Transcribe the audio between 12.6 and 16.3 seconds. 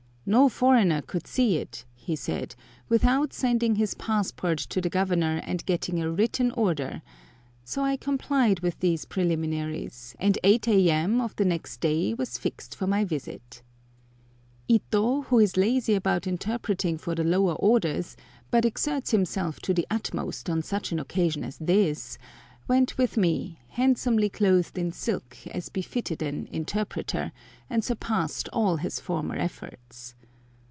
for my visit Ito, who is lazy about